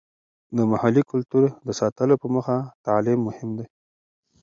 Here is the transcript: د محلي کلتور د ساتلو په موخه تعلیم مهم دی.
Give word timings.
د 0.55 0.57
محلي 0.71 1.03
کلتور 1.11 1.43
د 1.67 1.69
ساتلو 1.79 2.15
په 2.21 2.27
موخه 2.33 2.57
تعلیم 2.85 3.19
مهم 3.27 3.49
دی. 3.57 3.65